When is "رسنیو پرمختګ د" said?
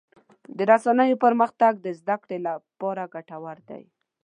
0.71-1.87